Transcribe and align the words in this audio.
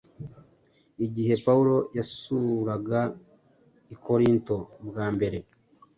Igihe 1.05 1.33
Pawulo 1.45 1.77
yasuraga 1.97 3.01
i 3.93 3.95
Korinto 4.05 4.57
bwa 4.87 5.05
mbere, 5.15 5.37